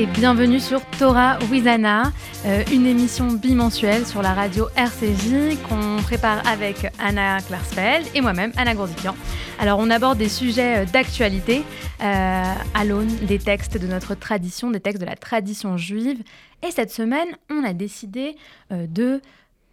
[0.00, 2.10] Et bienvenue sur Torah Wizana,
[2.46, 8.50] euh, une émission bimensuelle sur la radio RCJ qu'on prépare avec Anna Klarsfeld et moi-même,
[8.56, 9.14] Anna Gourdikian.
[9.58, 11.64] Alors on aborde des sujets euh, d'actualité
[12.02, 16.22] euh, à l'aune des textes de notre tradition, des textes de la tradition juive.
[16.66, 18.36] Et cette semaine, on a décidé
[18.70, 19.20] de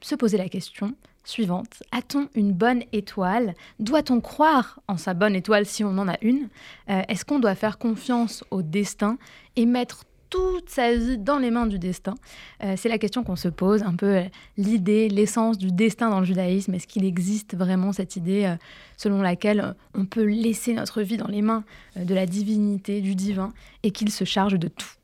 [0.01, 1.83] se poser la question suivante.
[1.93, 3.53] A-t-on une bonne étoile?
[3.79, 6.49] Doit-on croire en sa bonne étoile si on en a une?
[6.87, 9.17] Est-ce qu'on doit faire confiance au destin
[9.57, 12.15] et mettre toute sa vie dans les mains du destin
[12.63, 14.23] euh, C'est la question qu'on se pose, un peu euh,
[14.57, 16.73] l'idée, l'essence du destin dans le judaïsme.
[16.73, 18.55] Est-ce qu'il existe vraiment cette idée
[18.97, 21.63] selon laquelle on peut laisser notre vie dans les mains
[21.95, 24.97] de la divinité, du divin, et qu'il se charge de tout?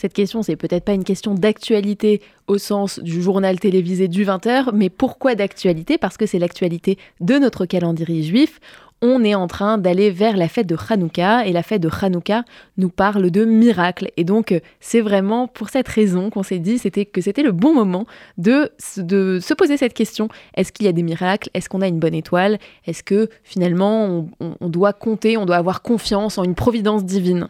[0.00, 4.70] Cette question, c'est peut-être pas une question d'actualité au sens du journal télévisé du 20h,
[4.72, 5.98] mais pourquoi d'actualité?
[5.98, 8.60] Parce que c'est l'actualité de notre calendrier juif.
[9.02, 12.44] On est en train d'aller vers la fête de Hanouka et la fête de Hanouka
[12.76, 14.10] nous parle de miracles.
[14.18, 16.78] Et donc, c'est vraiment pour cette raison qu'on s'est dit
[17.10, 18.04] que c'était le bon moment
[18.36, 20.28] de, de se poser cette question.
[20.54, 21.48] Est-ce qu'il y a des miracles?
[21.54, 22.58] Est-ce qu'on a une bonne étoile?
[22.86, 27.48] Est-ce que finalement on doit compter, on doit avoir confiance en une providence divine?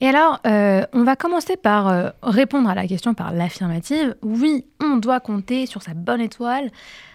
[0.00, 4.14] Et alors, euh, on va commencer par euh, répondre à la question par l'affirmative.
[4.22, 6.70] Oui, on doit compter sur sa bonne étoile.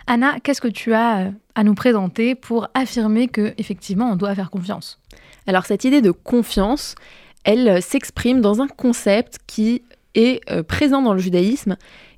[0.08, 4.34] Anna, qu'est-ce que tu as euh, à nous présenter pour affirmer que effectivement on doit
[4.34, 5.00] faire confiance?
[5.46, 6.96] Alors cette idée de confiance,
[7.44, 9.84] elle s'exprime dans un concept qui
[10.16, 11.78] est présent dans le judaïsme,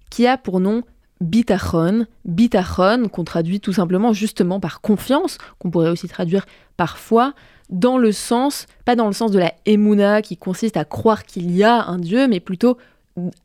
[0.10, 0.84] qui a pour nom
[1.22, 2.06] bitachon.
[2.26, 7.34] Bitachon, qu'on traduit tout simplement justement par confiance, qu'on pourrait aussi traduire par foi
[7.70, 11.52] dans le sens, pas dans le sens de la emuna qui consiste à croire qu'il
[11.56, 12.78] y a un Dieu, mais plutôt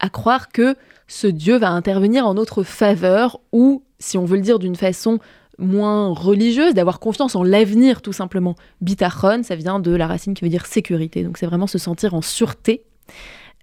[0.00, 0.74] à croire que
[1.06, 5.18] ce Dieu va intervenir en notre faveur ou, si on veut le dire d'une façon
[5.58, 8.54] moins religieuse, d'avoir confiance en l'avenir tout simplement.
[8.80, 12.14] Bitachon, ça vient de la racine qui veut dire sécurité, donc c'est vraiment se sentir
[12.14, 12.84] en sûreté.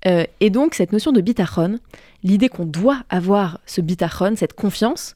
[0.05, 1.79] Euh, et donc cette notion de bitachon,
[2.23, 5.13] l'idée qu'on doit avoir ce bitachon, cette confiance,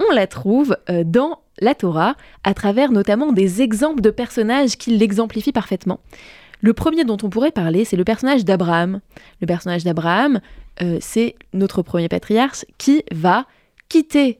[0.00, 4.96] on la trouve euh, dans la Torah à travers notamment des exemples de personnages qui
[4.96, 6.00] l'exemplifient parfaitement.
[6.60, 9.00] Le premier dont on pourrait parler, c'est le personnage d'Abraham.
[9.40, 10.40] Le personnage d'Abraham,
[10.80, 13.46] euh, c'est notre premier patriarche qui va
[13.88, 14.38] quitter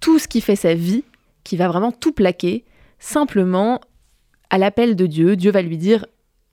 [0.00, 1.04] tout ce qui fait sa vie,
[1.42, 2.64] qui va vraiment tout plaquer,
[3.00, 3.80] simplement
[4.50, 5.34] à l'appel de Dieu.
[5.34, 6.06] Dieu va lui dire,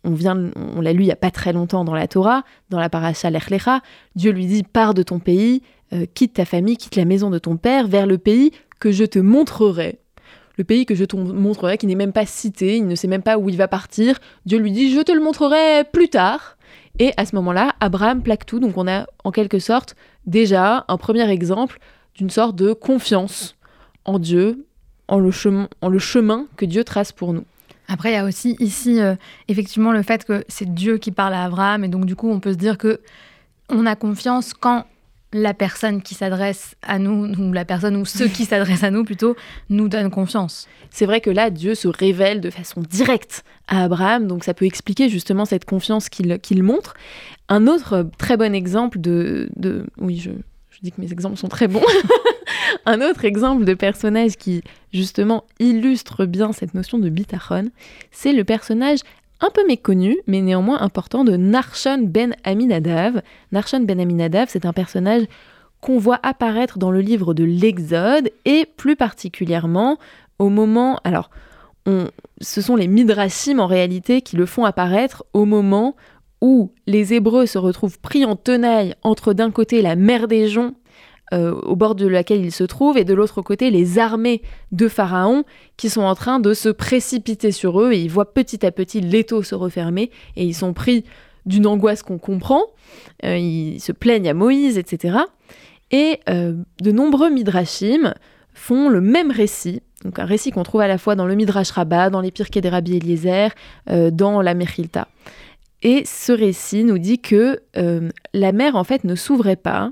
[0.03, 2.79] on vient, on l'a lu il n'y a pas très longtemps dans la Torah, dans
[2.79, 3.81] la paracha Lechlecha,
[4.16, 5.61] Dieu lui dit, pars de ton pays,
[5.94, 9.05] euh, quitte ta famille, quitte la maison de ton père, vers le pays que je
[9.05, 9.99] te montrerai.
[10.57, 13.23] Le pays que je te montrerai, qui n'est même pas cité, il ne sait même
[13.23, 14.19] pas où il va partir.
[14.45, 16.57] Dieu lui dit, je te le montrerai plus tard.
[16.97, 18.59] Et à ce moment-là, Abraham plaque tout.
[18.59, 21.79] Donc on a en quelque sorte déjà un premier exemple
[22.15, 23.55] d'une sorte de confiance
[24.05, 24.65] en Dieu,
[25.07, 27.43] en le, chemin, en le chemin que Dieu trace pour nous.
[27.87, 29.15] Après, il y a aussi ici euh,
[29.47, 32.39] effectivement le fait que c'est Dieu qui parle à Abraham, et donc du coup, on
[32.39, 32.99] peut se dire que
[33.69, 34.85] on a confiance quand
[35.35, 39.03] la personne qui s'adresse à nous, ou la personne ou ceux qui s'adressent à nous
[39.03, 39.35] plutôt,
[39.69, 40.68] nous donnent confiance.
[40.90, 44.66] C'est vrai que là, Dieu se révèle de façon directe à Abraham, donc ça peut
[44.66, 46.94] expliquer justement cette confiance qu'il montre.
[47.50, 49.50] Un autre très bon exemple de...
[49.57, 50.31] de oui, je,
[50.69, 51.84] je dis que mes exemples sont très bons.
[52.85, 54.62] Un autre exemple de personnage qui
[54.94, 57.72] justement illustre bien cette notion de bitachon,
[58.12, 59.00] c'est le personnage
[59.41, 63.22] un peu méconnu, mais néanmoins important, de Narshon ben Aminadav.
[63.51, 65.23] Narshon ben Aminadav, c'est un personnage
[65.81, 69.97] qu'on voit apparaître dans le livre de l'Exode, et plus particulièrement
[70.40, 71.00] au moment...
[71.03, 71.29] Alors,
[72.41, 75.96] ce sont les Midrashim en réalité qui le font apparaître au moment
[76.41, 80.73] où les Hébreux se retrouvent pris en tenaille entre d'un côté la mer des joncs
[81.33, 84.87] euh, au bord de laquelle ils se trouvent, et de l'autre côté les armées de
[84.87, 85.43] Pharaon
[85.75, 89.01] qui sont en train de se précipiter sur eux, et ils voient petit à petit
[89.01, 91.03] l'étau se refermer, et ils sont pris
[91.47, 92.66] d'une angoisse qu'on comprend,
[93.23, 95.17] euh, ils se plaignent à Moïse, etc.
[95.89, 98.13] Et euh, de nombreux midrashim
[98.53, 101.71] font le même récit, donc un récit qu'on trouve à la fois dans le Midrash
[101.71, 103.49] Rabbah, dans les Pirkei des Rabbi Eliezer,
[104.11, 105.07] dans la Mechilta.
[105.81, 109.91] Et ce récit nous dit que la mer en fait ne s'ouvrait pas,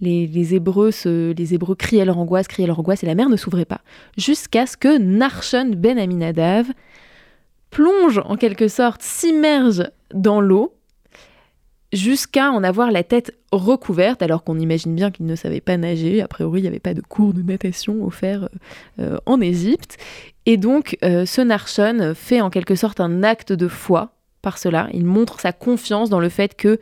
[0.00, 3.64] les, Hébreux les Hébreux criaient leur angoisse, criaient leur angoisse, et la mer ne s'ouvrait
[3.64, 3.80] pas.
[4.16, 6.66] Jusqu'à ce que Narshon ben Aminadav
[7.70, 9.84] plonge en quelque sorte, s'immerge
[10.14, 10.74] dans l'eau,
[11.92, 16.20] jusqu'à en avoir la tête recouverte, alors qu'on imagine bien qu'il ne savait pas nager.
[16.20, 18.48] A priori, il n'y avait pas de cours de natation offert
[18.98, 19.96] euh, en Égypte.
[20.46, 24.12] Et donc, euh, ce Narshon fait en quelque sorte un acte de foi
[24.42, 24.88] par cela.
[24.92, 26.78] Il montre sa confiance dans le fait que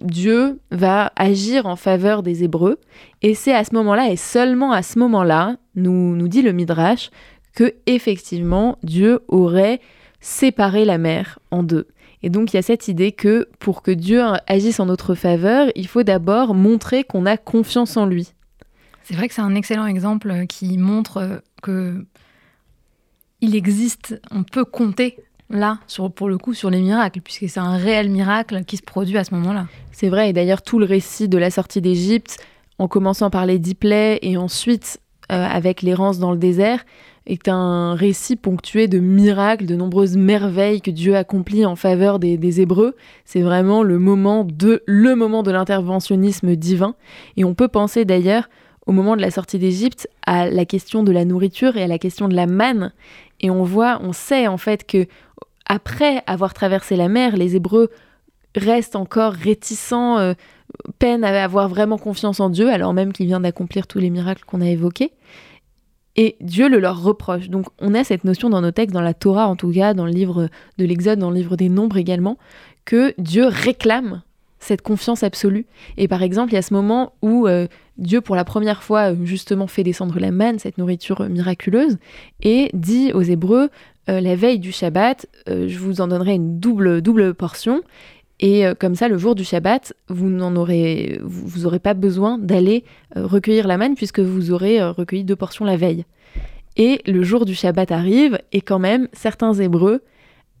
[0.00, 2.78] Dieu va agir en faveur des Hébreux.
[3.20, 7.10] Et c'est à ce moment-là, et seulement à ce moment-là, nous, nous dit le Midrash,
[7.54, 9.80] que effectivement Dieu aurait
[10.20, 11.88] séparé la mer en deux.
[12.22, 15.68] Et donc il y a cette idée que pour que Dieu agisse en notre faveur,
[15.74, 18.32] il faut d'abord montrer qu'on a confiance en lui.
[19.02, 22.06] C'est vrai que c'est un excellent exemple qui montre que
[23.40, 25.18] il existe, on peut compter
[25.52, 25.78] là,
[26.14, 29.24] pour le coup, sur les miracles, puisque c'est un réel miracle qui se produit à
[29.24, 29.66] ce moment-là.
[29.92, 32.44] C'est vrai, et d'ailleurs tout le récit de la sortie d'Égypte,
[32.78, 34.98] en commençant par les dix plaies et ensuite
[35.30, 36.84] euh, avec l'errance dans le désert,
[37.26, 42.60] est un récit ponctué de miracles, de nombreuses merveilles que Dieu accomplit en faveur des,
[42.60, 42.96] Hébreux.
[43.24, 46.96] C'est vraiment le moment de le moment de l'interventionnisme divin.
[47.36, 48.48] Et on peut penser d'ailleurs
[48.86, 51.98] au moment de la sortie d'Égypte à la question de la nourriture et à la
[51.98, 52.92] question de la manne.
[53.40, 55.06] Et on voit, on sait en fait que
[55.66, 57.90] après avoir traversé la mer, les Hébreux
[58.54, 60.34] restent encore réticents, euh,
[60.98, 64.44] peinent à avoir vraiment confiance en Dieu, alors même qu'il vient d'accomplir tous les miracles
[64.46, 65.12] qu'on a évoqués.
[66.16, 67.48] Et Dieu le leur reproche.
[67.48, 70.04] Donc on a cette notion dans nos textes, dans la Torah en tout cas, dans
[70.04, 72.36] le livre de l'Exode, dans le livre des Nombres également,
[72.84, 74.22] que Dieu réclame
[74.58, 75.66] cette confiance absolue.
[75.96, 77.66] Et par exemple, il y a ce moment où euh,
[77.98, 81.98] Dieu, pour la première fois, justement, fait descendre la manne, cette nourriture miraculeuse,
[82.42, 83.70] et dit aux Hébreux,
[84.08, 87.82] euh, la veille du Shabbat, euh, je vous en donnerai une double, double portion.
[88.40, 92.38] Et euh, comme ça, le jour du Shabbat, vous n'en aurez, vous, aurez pas besoin
[92.38, 92.84] d'aller
[93.14, 96.04] recueillir la manne puisque vous aurez recueilli deux portions la veille.
[96.76, 100.02] Et le jour du Shabbat arrive et quand même, certains Hébreux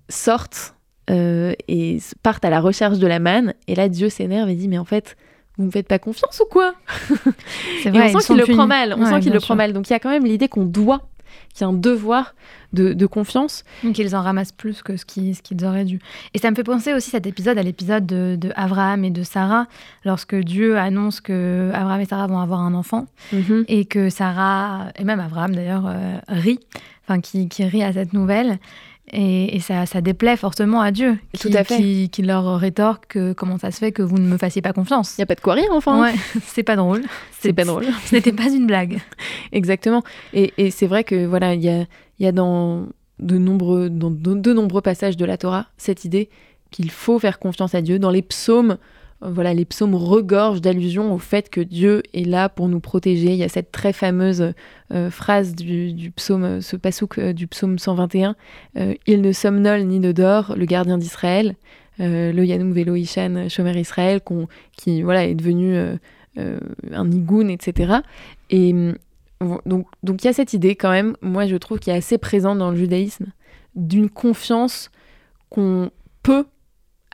[0.08, 0.74] sortent
[1.08, 3.54] et partent à la recherche de la manne.
[3.66, 5.16] Et là, Dieu s'énerve et dit, mais en fait,
[5.58, 6.74] vous me faites pas confiance ou quoi?
[7.82, 8.94] C'est vrai, on sent qu'il le prend mal.
[8.96, 9.72] On sent qu'il le prend mal.
[9.72, 11.08] Donc il y a quand même l'idée qu'on doit
[11.54, 12.34] qui a un devoir
[12.72, 13.64] de, confiance.
[13.92, 16.00] Qu'ils en ramassent plus que ce qu'ils ce auraient dû.
[16.34, 19.22] Et ça me fait penser aussi cet épisode à l'épisode de, de, Abraham et de
[19.22, 19.66] Sarah,
[20.04, 23.64] lorsque Dieu annonce que Abraham et Sarah vont avoir un enfant, mhm.
[23.68, 26.60] et que Sarah, et même Abraham d'ailleurs, euh, rit,
[27.06, 28.58] enfin qui, qui rit à cette nouvelle.
[29.14, 32.08] Et, ça, ça, déplaît fortement à Dieu, qui, Tout à fait.
[32.08, 35.16] qui, leur rétorque comment ça se fait que vous ne me fassiez pas confiance.
[35.18, 36.00] Il n'y a pas de quoi rire, enfin.
[36.00, 36.14] Ouais,
[36.46, 37.02] c'est pas drôle.
[37.40, 37.86] C'est pas drôle.
[38.06, 39.00] Ce n'était pas une blague.
[39.52, 40.02] Exactement.
[40.32, 41.86] Et, et c'est vrai que voilà, il y a,
[42.20, 42.86] y a dans
[43.18, 46.30] de nombreux, dans de nombreux passages de la Torah cette idée
[46.70, 47.98] qu'il faut faire confiance à Dieu.
[47.98, 48.78] Dans les psaumes,
[49.24, 53.32] voilà, les psaumes regorgent d'allusions au fait que Dieu est là pour nous protéger.
[53.32, 54.52] Il y a cette très fameuse
[54.92, 58.34] euh, phrase du, psaume, ce passouk euh, du psaume 121
[58.76, 61.54] euh, Il ne somnole ni ne dort, le gardien d'Israël,
[61.98, 64.20] le Yanoum Velo Ishan, Shomer Israël,
[64.76, 65.76] qui voilà, est devenu
[66.36, 67.98] un nigoun, etc.
[68.50, 68.74] Et
[69.40, 72.58] donc il y a cette idée quand même, moi je trouve, qui est assez présente
[72.58, 73.26] dans le judaïsme,
[73.76, 74.90] d'une confiance
[75.48, 75.90] qu'on
[76.24, 76.46] peut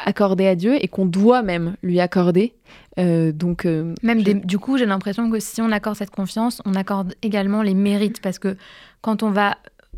[0.05, 2.55] accorder à Dieu et qu'on doit même lui accorder.
[2.99, 6.75] Euh, donc, euh, même du coup, j'ai l'impression que si on accorde cette confiance, on
[6.75, 8.57] accorde également les mérites parce que
[9.01, 9.57] quand on va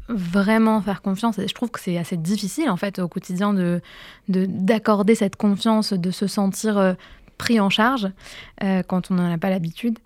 [0.08, 3.80] vraiment faire confiance, et je trouve que c'est assez difficile en fait au quotidien de
[4.28, 6.94] d'accorder cette confiance, de se sentir euh,
[7.38, 8.08] pris en charge
[8.88, 9.98] quand on n'en a pas l'habitude.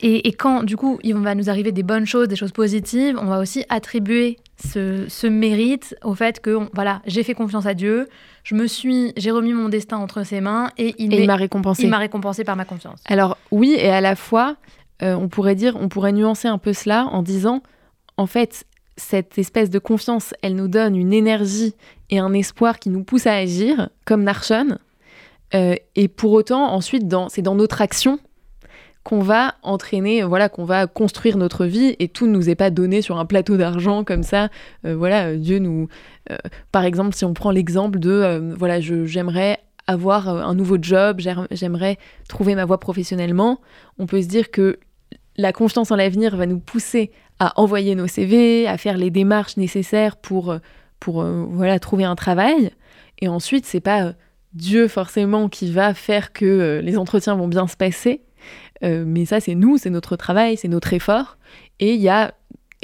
[0.00, 3.26] Et, quand, du coup, il va nous arriver des bonnes choses, des choses positives, on
[3.26, 8.08] va aussi attribuer ce, mérite au fait que, voilà, j'ai fait confiance à Dieu,
[8.42, 11.84] je me suis, j'ai remis mon destin entre ses mains et il, m'a récompensé.
[11.84, 13.00] Il m'a récompensé par ma confiance.
[13.04, 14.56] Alors oui, et à la fois,
[15.02, 17.62] euh, on pourrait dire, on pourrait nuancer un peu cela en disant,
[18.16, 18.64] en fait,
[18.96, 21.74] cette espèce de confiance, elle nous donne une énergie
[22.10, 24.78] et un espoir qui nous pousse à agir, comme Narshon.
[25.54, 28.18] Euh, et pour autant, ensuite, c'est dans notre action
[29.04, 32.70] qu'on va entraîner, voilà, qu'on va construire notre vie et tout ne nous est pas
[32.70, 34.48] donné sur un plateau d'argent comme ça.
[34.84, 35.88] Euh, voilà, Dieu nous.
[36.30, 36.36] Euh,
[36.70, 41.98] par exemple, si on prend l'exemple de, euh, voilà, j'aimerais avoir un nouveau job, j'aimerais
[42.28, 43.60] trouver ma voie professionnellement,
[43.98, 44.78] on peut se dire que
[45.36, 49.56] la confiance en l'avenir va nous pousser à envoyer nos CV, à faire les démarches
[49.56, 50.56] nécessaires pour,
[51.00, 52.70] pour voilà, trouver un travail.
[53.20, 54.12] Et ensuite, c'est pas
[54.54, 58.20] Dieu forcément qui va faire que les entretiens vont bien se passer,
[58.84, 61.36] euh, mais ça, c'est nous, c'est notre travail, c'est notre effort.
[61.80, 62.34] Et il y a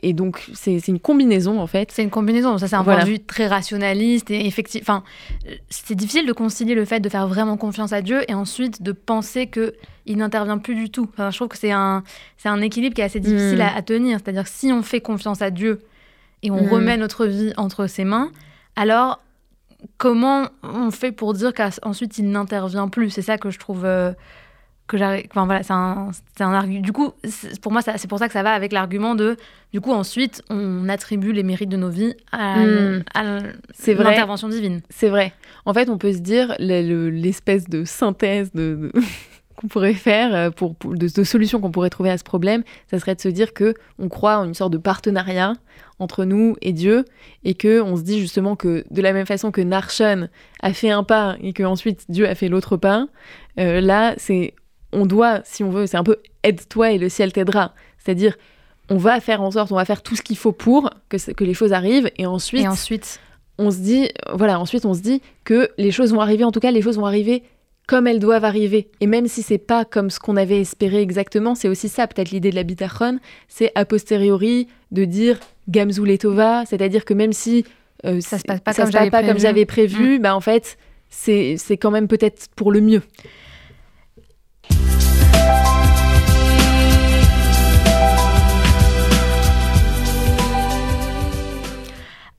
[0.02, 1.90] et donc, c'est une combinaison, en fait.
[1.90, 2.56] C'est une combinaison.
[2.58, 4.30] Ça, c'est un point de vue très rationaliste.
[4.30, 5.02] Et effectivement, enfin,
[5.70, 8.92] c'est difficile de concilier le fait de faire vraiment confiance à Dieu et ensuite de
[8.92, 11.08] penser qu'il n'intervient plus du tout.
[11.12, 12.04] Enfin, je trouve que c'est un,
[12.44, 13.84] un équilibre qui est assez difficile à, hmm.
[13.84, 14.18] tenir.
[14.22, 15.80] C'est-à-dire que si on fait confiance à Dieu
[16.42, 16.68] et on hmm.
[16.68, 18.30] remet notre vie entre ses mains,
[18.76, 19.20] alors
[19.96, 23.10] comment on fait pour dire qu'ensuite il n'intervient plus?
[23.10, 23.84] C'est ça que je trouve...
[23.84, 24.12] Euh,
[24.88, 25.26] que j'arrive.
[25.30, 26.80] Enfin voilà, c'est un, un argument.
[26.80, 27.12] Du coup,
[27.62, 29.36] pour moi, c'est pour ça que ça va avec l'argument de.
[29.72, 33.04] Du coup, ensuite, on attribue les mérites de nos vies à, hmm.
[33.86, 34.80] l'intervention divine.
[34.90, 35.32] C'est vrai.
[35.66, 38.90] En fait, on peut se dire l'espèce de synthèse de,
[39.58, 43.14] qu'on pourrait faire, euh, pour, de, solutions qu'on pourrait trouver à ce problème, ça serait
[43.14, 45.54] de se dire que on croit en une sorte de partenariat
[45.98, 47.04] entre nous et Dieu,
[47.42, 50.28] et que on se dit justement que de la même façon que Narshon
[50.62, 53.08] a fait un pas et que ensuite Dieu a fait l'autre pas,
[53.58, 54.54] euh, là c'est
[54.92, 58.36] on doit, si on veut, c'est un peu aide-toi et le ciel t'aidera, c'est-à-dire
[58.90, 61.44] on va faire en sorte, on va faire tout ce qu'il faut pour que, que
[61.44, 63.20] les choses arrivent, et ensuite, et ensuite,
[63.58, 66.60] on se dit, voilà, ensuite on se dit que les choses vont arriver, en tout
[66.60, 67.42] cas les choses vont arriver
[67.88, 68.90] comme elles doivent arriver.
[69.00, 72.30] Et même si c'est pas comme ce qu'on avait espéré exactement, c'est aussi ça, peut-être
[72.30, 73.18] l'idée de la bitachon,
[73.48, 77.64] c'est a posteriori de dire gamzou letova, c'est-à-dire que même si
[78.04, 80.22] euh, ça se passe pas, comme, j'avais pas comme j'avais prévu, mm.
[80.22, 80.76] bah en fait,
[81.08, 83.02] c'est quand même peut-être pour le mieux.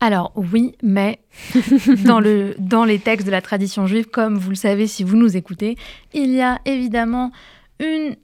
[0.02, 1.20] Alors oui, mais
[2.06, 5.18] dans, le, dans les textes de la tradition juive, comme vous le savez si vous
[5.18, 5.78] nous écoutez,
[6.14, 7.32] il y a évidemment
[7.80, 8.16] une,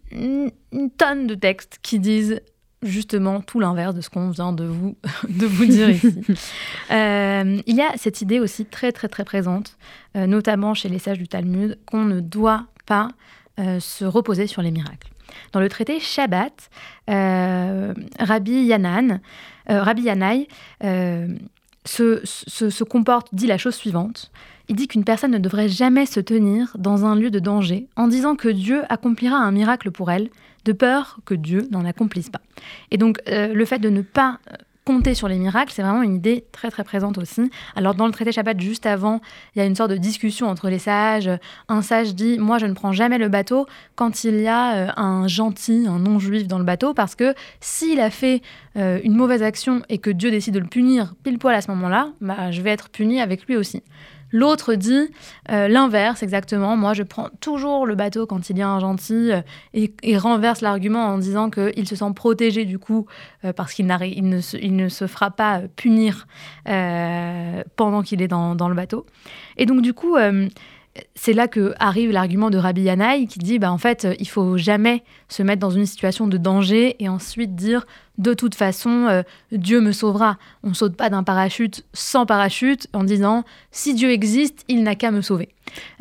[0.98, 2.42] tonne de textes qui disent
[2.82, 4.96] justement tout l'inverse de ce qu'on vient de vous,
[5.30, 6.14] de vous dire ici.
[6.92, 9.76] Euh, il y a cette idée aussi très très très présente,
[10.16, 13.08] euh, notamment chez les sages du Talmud, qu'on ne doit pas
[13.60, 15.10] euh, se reposer sur les miracles.
[15.52, 16.70] Dans le traité Shabbat,
[17.08, 19.20] Rabbi Yanan,
[19.68, 20.48] Rabbi Yanaï
[21.86, 24.32] se, comporte, dit la chose suivante.
[24.68, 28.08] Il dit qu'une personne ne devrait jamais se tenir dans un lieu de danger en
[28.08, 30.30] disant que Dieu accomplira un miracle pour elle,
[30.66, 32.42] de peur que Dieu n'en accomplisse pas.
[32.90, 36.04] Et donc euh, le fait de ne pas euh, compter sur les miracles, c'est vraiment
[36.04, 37.50] une idée très très présente aussi.
[37.76, 39.20] Alors dans le traité Shabbat, juste avant,
[39.56, 41.30] il y a une sorte de discussion entre les sages.
[41.68, 43.66] Un sage dit, moi je ne prends jamais le bateau
[43.96, 48.00] quand il y a euh, un gentil, un non-juif dans le bateau, parce que s'il
[48.00, 48.42] a fait
[48.78, 51.72] euh, une mauvaise action et que Dieu décide de le punir pile poil à ce
[51.72, 53.82] moment-là, bah, je vais être puni avec lui aussi.
[54.32, 55.10] L'autre dit
[55.52, 56.76] euh, l'inverse exactement.
[56.76, 59.42] Moi, je prends toujours le bateau quand il y a un gentil euh,
[59.74, 63.06] et, renverse l'argument en disant qu'il se sent protégé du coup
[63.44, 66.28] euh, parce qu'il ne se fera pas punir
[66.66, 69.06] pendant qu'il est dans, dans, le bateau.
[69.58, 70.18] Et donc du coup,
[71.16, 74.58] c'est là que arrive l'argument de Rabbi Yanaï qui dit bah en fait il faut
[74.58, 77.86] jamais se mettre dans une situation de danger et ensuite dire
[78.18, 80.38] de toute façon euh, Dieu me sauvera.
[80.64, 85.12] On saute pas d'un parachute sans parachute en disant si Dieu existe il n'a qu'à
[85.12, 85.50] me sauver.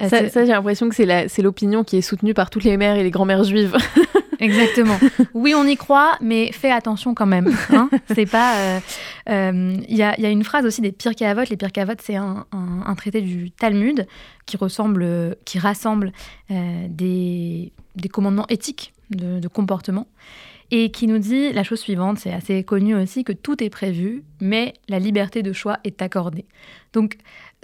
[0.00, 3.02] Euh, ça, j'ai l'impression que c'est l'opinion qui est soutenue par toutes les mères et
[3.02, 3.76] les grands-mères juives.
[4.40, 4.98] Exactement.
[5.34, 7.54] Oui, on y croit, mais fais attention quand même.
[7.70, 7.90] Hein.
[8.14, 8.56] c'est pas.
[8.56, 8.80] Euh,
[9.28, 11.42] euh, il y, a, une phrase aussi des Pirkei Avot.
[11.50, 12.46] Les Pirkei Avot, c'est un,
[12.96, 14.06] traité du Talmud
[14.46, 16.12] qui ressemble, qui rassemble
[16.50, 17.72] euh, des,
[18.12, 20.06] commandements éthiques de, comportement
[20.76, 22.19] et qui nous dit la chose suivante.
[22.19, 26.47] C'est assez connu aussi que tout est prévu, mais la liberté de choix est accordée.
[26.93, 27.16] Donc,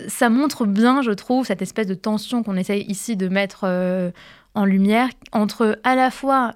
[0.06, 4.12] ça montre bien, je trouve, cette espèce de tension qu'on essaye ici de mettre
[4.54, 6.54] en lumière entre à la fois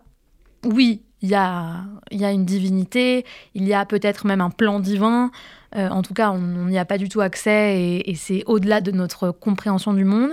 [0.65, 5.31] oui, il y a, une divinité, il y a peut-être même un plan divin.
[5.75, 8.91] Euh, en tout cas, on n'y a pas du tout accès et c'est au-delà de
[8.91, 10.33] notre compréhension du monde.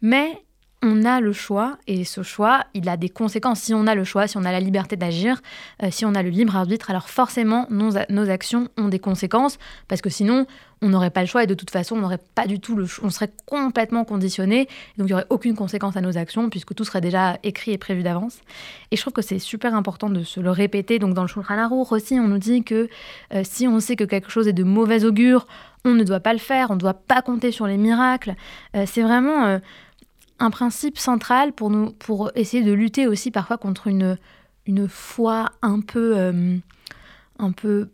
[0.00, 0.42] Mais
[0.82, 3.60] on a le choix et ce choix, il a des conséquences.
[3.60, 5.40] Si on a le choix, si on a la liberté d'agir,
[5.82, 9.58] euh, si on a le libre arbitre, alors forcément nos, nos, actions ont des conséquences
[9.86, 10.46] parce que sinon
[10.84, 12.86] on n'aurait pas le choix et de toute façon on n'aurait pas du tout le
[13.02, 14.66] on serait complètement conditionné.
[14.98, 17.78] Donc il n'y aurait aucune conséquence à nos actions puisque tout serait déjà écrit et
[17.78, 18.40] prévu d'avance.
[18.90, 20.98] Et je trouve que c'est super important de se le répéter.
[20.98, 22.88] Donc dans le Shulchan Aruch aussi, on nous dit que
[23.32, 25.46] euh, si on sait que quelque chose est de mauvais augure,
[25.84, 28.34] on ne doit pas le faire, on ne doit pas compter sur les miracles.
[28.74, 29.60] Euh, c'est vraiment
[30.42, 34.18] un principe central pour, nous, pour essayer de lutter aussi parfois contre une,
[34.66, 36.56] une foi un peu, euh,
[37.38, 37.88] un peu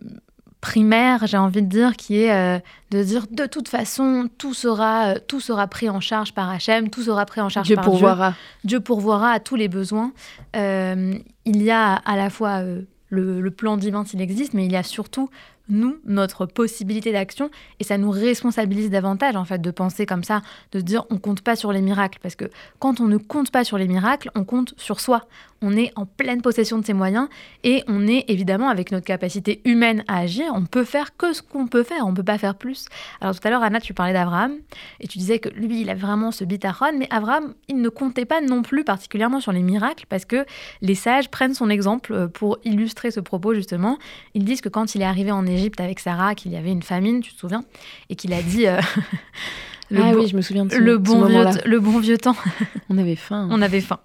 [0.62, 2.58] primaire, j'ai envie de dire, qui est euh,
[2.90, 6.88] de dire de toute façon, tout sera, euh, tout sera pris en charge par Hachem,
[6.88, 8.30] tout sera pris en charge Dieu par pourvoira.
[8.30, 8.68] Dieu.
[8.68, 10.12] Dieu pourvoira à tous les besoins.
[10.54, 12.62] il y a à la fois
[13.10, 15.28] le, le, plan divin s'il existe, mais il y a surtout
[15.68, 20.42] nous, notre possibilité d'action, et ça nous responsabilise davantage, en fait, de penser comme ça,
[20.72, 23.50] de se dire on compte pas sur les miracles, parce que quand on ne compte
[23.50, 25.26] pas sur les miracles, on compte sur soi.
[25.62, 27.28] On est en pleine possession de ses moyens,
[27.64, 31.42] et on est évidemment, avec notre capacité humaine à agir, on peut faire que ce
[31.42, 32.86] qu'on peut faire, on peut pas faire plus.
[33.20, 34.52] Alors tout à l'heure, Anna, tu parlais d'Abraham,
[35.00, 38.24] et tu disais que lui, il a vraiment ce bitachon, mais Abraham, il ne comptait
[38.24, 40.44] pas non plus particulièrement sur les miracles, parce que
[40.80, 43.98] les sages prennent son exemple euh, pour illustrer ce propos, justement.
[44.34, 46.82] Ils disent que quand il est arrivé en Égypte, avec Sarah qu'il y avait une
[46.82, 47.64] famine, tu te souviens
[48.10, 48.66] Et qu'il a dit.
[48.66, 48.80] Euh,
[49.90, 52.36] le ah oui, je me souviens de ce, le bon vieux Le bon vieux temps.
[52.90, 53.48] On avait faim.
[53.50, 53.98] On avait faim.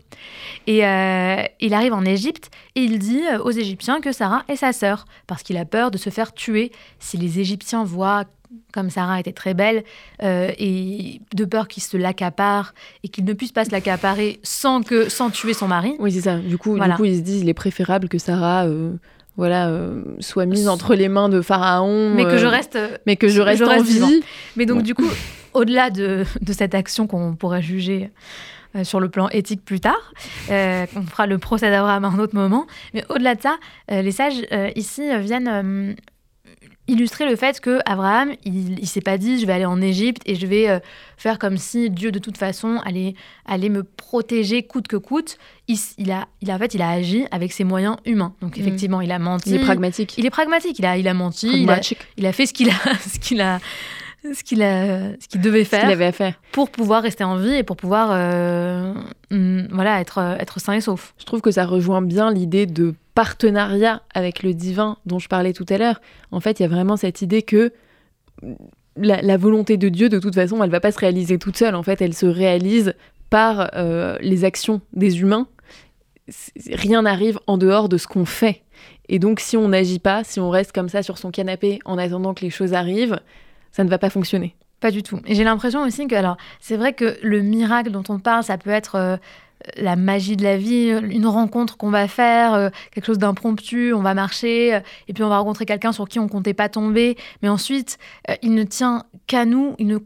[0.66, 4.56] Et euh, il arrive en Égypte et il dit euh, aux Égyptiens que Sarah est
[4.56, 8.26] sa sœur, parce qu'il a peur de se faire tuer si les Égyptiens voient
[8.72, 9.84] comme Sarah était très belle,
[10.22, 12.74] euh, et de peur qu'il se l'accapare
[13.04, 15.96] et qu'il ne puisse pas se l'accaparer sans, que, sans tuer son mari.
[16.00, 16.38] Oui, c'est ça.
[16.38, 18.94] Du coup, du coup, ils se disent il est préférable que Sarah euh,
[19.38, 22.14] voilà, euh, soit mise entre les mains de Pharaon.
[22.16, 24.22] Mais que je reste, mais que je reste, en vie.
[24.56, 25.10] Mais donc, du coup,
[25.54, 28.12] au-delà de, de, cette action qu'on pourrait juger
[28.84, 30.14] sur le plan éthique plus tard.
[30.50, 32.66] on fera le procès d'Abraham à un autre moment.
[32.94, 33.58] Mais au-delà de ça,
[33.90, 34.42] les sages
[34.76, 35.96] ici viennent
[36.88, 40.22] illustrer le fait que Abraham, il, il s'est pas dit je vais aller en Égypte
[40.26, 40.80] et je vais euh,
[41.18, 45.38] faire comme si Dieu de toute façon allait, allait me protéger coûte que coûte.
[45.68, 48.36] Il, il, a, il a en fait il a agi avec ses moyens humains.
[48.42, 48.62] Donc mm.
[48.62, 49.52] effectivement, il a menti.
[49.52, 50.18] Il est pragmatique.
[50.18, 50.80] Il est pragmatique.
[50.80, 51.48] Il a, il a menti.
[51.48, 51.80] Il a,
[52.18, 53.60] il a, fait ce qu'il a, ce qu'il a,
[54.32, 57.56] ce qu'il a, ce qu'il devait faire, avait à faire, pour pouvoir rester en vie
[57.56, 58.94] et pour pouvoir, euh,
[59.32, 61.14] mm, voilà, être, être sain et sauf.
[61.20, 65.54] Je trouve que ça rejoint bien l'idée de partenariat avec le divin dont je parlais
[65.54, 66.02] tout à l'heure.
[66.32, 67.72] En fait, il y a vraiment cette idée que
[68.96, 71.76] la, volonté de Dieu, de toute façon, elle va pas se réaliser toute seule.
[71.76, 72.94] En fait, elle se réalise
[73.30, 75.48] par euh, les actions des humains.
[76.72, 78.62] Rien n'arrive en dehors de ce qu'on fait.
[79.10, 81.98] Et donc, si on n'agit pas, si on reste comme ça sur son canapé en
[81.98, 83.20] attendant que les choses arrivent,
[83.74, 84.56] ça ne va pas fonctionner.
[84.80, 85.20] Pas du tout.
[85.26, 88.58] Et j'ai l'impression aussi que, alors, c'est vrai que le miracle dont on parle, ça
[88.58, 89.18] peut être euh,
[89.78, 94.02] la magie de la vie, une rencontre qu'on va faire, euh, quelque chose d'impromptu, on
[94.02, 97.18] va marcher, euh, et puis on va rencontrer quelqu'un sur qui on comptait pas tomber.
[97.42, 97.98] Mais ensuite,
[98.30, 99.98] euh, il ne tient qu'à nous, il ne,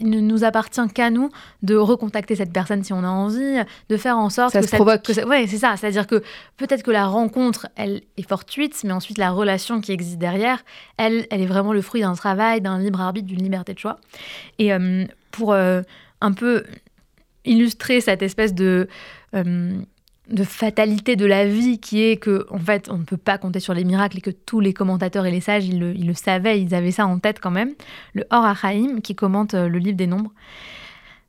[0.00, 1.30] ne, nous appartient qu'à nous
[1.62, 4.74] de recontacter cette personne si on a envie, de faire en sorte ça que se
[4.74, 5.10] provoque.
[5.26, 5.76] ouais, c'est ça.
[5.76, 6.22] C'est-à-dire que
[6.56, 10.64] peut-être que la rencontre, elle est fortuite, mais ensuite la relation qui existe derrière,
[10.96, 13.98] elle, elle est vraiment le fruit d'un travail, d'un libre arbitre, d'une liberté de choix.
[14.58, 14.70] Et
[15.30, 16.64] pour un peu
[17.44, 18.88] illustrer cette espèce de,
[19.34, 19.80] euh,
[20.30, 23.60] de fatalité de la vie qui est que en fait on ne peut pas compter
[23.60, 26.14] sur les miracles et que tous les commentateurs et les sages ils le, ils le
[26.14, 27.74] savaient, ils avaient ça en tête quand même.
[28.14, 30.32] Le Or Achaim qui commente euh, le livre des nombres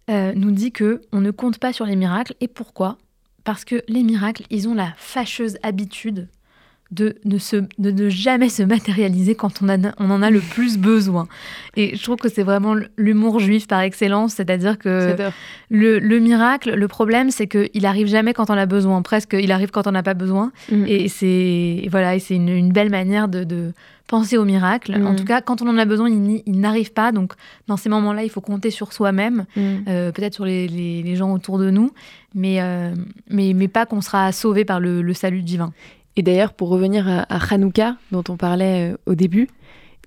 [0.09, 2.97] euh, nous dit que on ne compte pas sur les miracles et pourquoi?
[3.43, 6.27] Parce que les miracles ils ont la fâcheuse habitude
[6.91, 10.39] de ne, se, de ne jamais se matérialiser quand on, a, on en a le
[10.39, 11.27] plus besoin.
[11.75, 15.15] Et je trouve que c'est vraiment l'humour juif par excellence, c'est-à-dire que
[15.69, 19.51] le, le, miracle, le problème, c'est qu'il arrive jamais quand on a besoin, presque il
[19.51, 20.51] arrive quand on n'a pas besoin.
[20.71, 20.85] Mm.
[20.87, 23.71] Et c'est voilà, c'est une, une, belle manière de, de
[24.07, 24.95] penser au miracle.
[24.95, 25.15] En mm.
[25.15, 27.11] tout cas, quand on en a besoin, il, il n'arrive pas.
[27.11, 27.33] Donc,
[27.67, 29.61] dans ces moments-là, il faut compter sur soi-même, mm.
[29.87, 31.91] euh, peut-être sur les, les, les, gens autour de nous,
[32.33, 32.93] mais, euh,
[33.29, 35.71] mais, mais pas qu'on sera sauvé par le, le salut divin.
[36.19, 39.47] Et d'ailleurs, pour revenir à, Hanouka, dont on parlait euh, au début,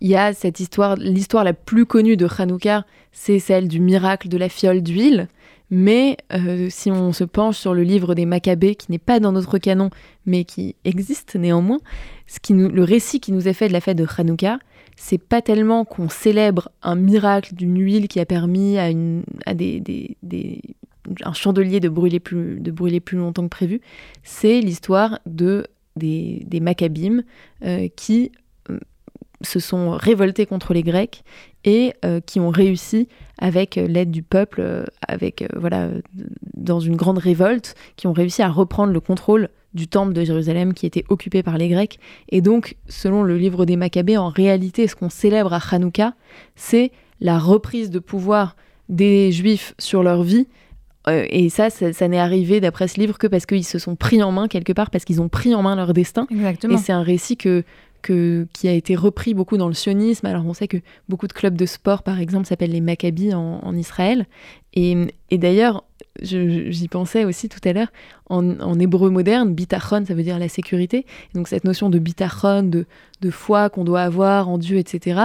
[0.02, 4.28] il y a cette histoire, l'histoire la plus connue de Hanouka, c'est celle du miracle
[4.28, 5.28] de la fiole d'huile.
[5.70, 9.32] Mais euh, si on se penche sur le livre des Maccabées, qui n'est pas dans
[9.32, 9.88] notre canon,
[10.26, 11.78] mais qui existe néanmoins,
[12.50, 14.58] le récit qui nous est fait de la fête de Hanouka,
[14.96, 18.90] c'est pas tellement qu'on célèbre un miracle d'une huile qui a permis à,
[19.46, 19.54] à
[21.24, 23.80] un chandelier de brûler plus longtemps que prévu,
[24.22, 25.64] c'est l'histoire de
[25.96, 27.22] des, des Maccabim
[27.64, 28.32] euh, qui
[28.70, 28.78] euh,
[29.42, 31.24] se sont révoltés contre les Grecs
[31.64, 35.90] et euh, qui ont réussi avec l'aide du peuple, avec voilà,
[36.54, 40.74] dans une grande révolte, qui ont réussi à reprendre le contrôle du temple de Jérusalem
[40.74, 41.98] qui était occupé par les Grecs.
[42.28, 46.14] Et donc, selon le livre des Maccabées, en réalité, ce qu'on célèbre à Hanouka,
[46.54, 48.54] c'est la reprise de pouvoir
[48.88, 50.46] des Juifs sur leur vie
[51.08, 54.22] euh, et ça, ça, n'est arrivé d'après ce livre que parce qu'ils se sont pris
[54.22, 56.26] en main quelque part, parce qu'ils ont pris en main leur destin.
[56.30, 56.74] Exactement.
[56.74, 57.64] Et c'est un récit que,
[58.02, 60.26] que, qui a été repris beaucoup dans le sionisme.
[60.26, 60.76] Alors on sait que
[61.08, 64.26] beaucoup de clubs de sport, par exemple, s'appellent les Maccabis en, en Israël.
[64.74, 64.96] Et,
[65.30, 65.84] et d'ailleurs,
[66.20, 67.92] j'y pensais aussi tout à l'heure,
[68.28, 71.06] en, hébreu moderne, bitachon, ça veut dire la sécurité.
[71.34, 72.86] donc cette notion de bitachon, de,
[73.20, 75.20] de foi qu'on doit avoir en Dieu, etc.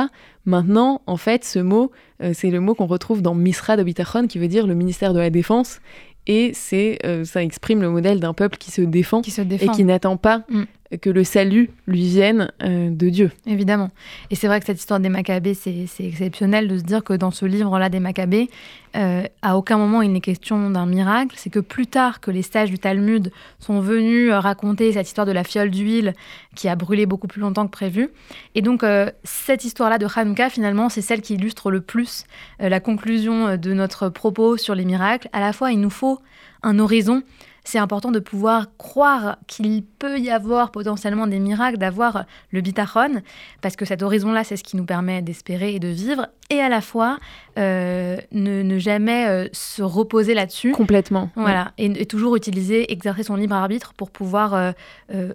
[0.45, 1.91] Maintenant, en fait, ce mot,
[2.23, 5.13] euh, c'est le mot qu'on retrouve dans Misra de bitachon, qui veut dire le ministère
[5.13, 5.80] de la Défense.
[6.26, 9.71] Et c'est, euh, ça exprime le modèle d'un peuple qui se défend, qui se défend.
[9.71, 10.63] et qui n'attend pas mm
[11.02, 13.32] que le salut lui vienne euh, de Dieu.
[13.45, 13.91] Évidemment.
[14.32, 17.32] Et c'est vrai que cette histoire des Maccabées, c'est exceptionnel de se dire que dans
[17.32, 18.50] ce livre-là des Maccabées,
[18.95, 21.36] euh, à aucun moment il n'est question d'un miracle.
[21.38, 25.28] C'est que plus tard que les sages du Talmud sont venus euh, raconter cette histoire
[25.28, 26.13] de la fiole d'huile
[26.56, 28.10] qui a brûlé beaucoup plus longtemps que prévu.
[28.56, 28.84] Et donc
[29.23, 32.26] cette histoire-là de Hanouka, finalement, c'est celle qui illustre le plus
[32.60, 35.30] la conclusion de notre propos sur les miracles.
[35.34, 36.19] À la fois, il nous faut
[36.63, 37.21] un horizon
[37.67, 43.21] c'est important de pouvoir croire qu'il peut y avoir potentiellement des miracles, d'avoir le bitachon,
[43.62, 46.69] parce que cet horizon-là, c'est ce qui nous permet d'espérer et de vivre, et à
[46.69, 47.17] la fois
[47.58, 50.71] euh, ne, jamais euh, se reposer là-dessus.
[50.71, 51.30] Complètement.
[51.36, 55.34] Voilà, et, toujours utiliser, exercer son libre arbitre pour pouvoir euh,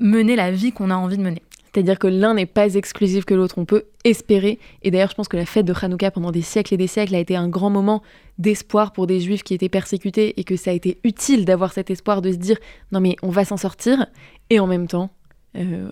[0.00, 1.42] mener la vie qu'on a envie de mener.
[1.74, 3.58] C'est-à-dire que l'un n'est pas exclusif que l'autre.
[3.58, 4.60] On peut espérer.
[4.82, 7.14] Et d'ailleurs, je pense que la fête de Hanouka pendant des siècles et des siècles
[7.16, 8.02] a été un grand moment
[8.38, 11.90] d'espoir pour des juifs qui étaient persécutés et que ça a été utile d'avoir cet
[11.90, 12.58] espoir de se dire
[12.92, 14.06] non mais on va s'en sortir.
[14.50, 15.10] Et en même temps,
[15.56, 15.90] euh,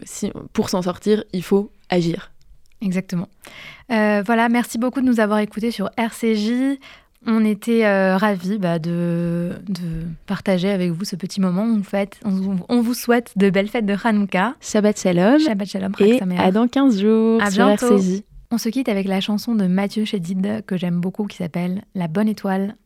[0.52, 2.30] pour s'en sortir, il faut agir.
[2.80, 3.28] Exactement.
[3.90, 6.78] Euh, voilà, merci beaucoup de nous avoir écoutés sur RCJ.
[7.26, 9.52] On était euh, ravis bah, de,
[10.26, 11.62] partager avec vous ce petit moment.
[11.62, 14.54] On, fait, on, vous souhaite de belles fêtes de Hanouka.
[14.60, 15.38] Shabbat Shalom.
[15.38, 15.92] Shabbat Shalom.
[16.00, 18.22] Et à dans 15 jours à sur RCJ.
[18.50, 22.08] On se quitte avec la chanson de Mathieu Chédid que j'aime beaucoup qui s'appelle La
[22.08, 22.76] Bonne Étoile.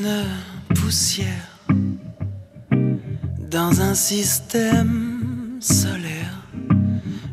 [0.00, 1.50] Une poussière
[3.50, 6.46] dans un système solaire,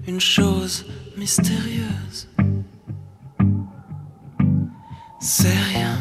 [0.08, 0.86] une chose
[1.18, 2.30] mystérieuse.
[5.20, 5.98] C'est rien,